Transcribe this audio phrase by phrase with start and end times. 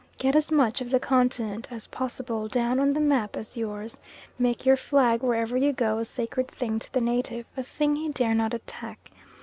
[0.17, 3.99] Get as much of the continent as possible down on the map as yours,
[4.39, 8.09] make your flag wherever you go a sacred thing to the native a thing he
[8.09, 9.11] dare not attack.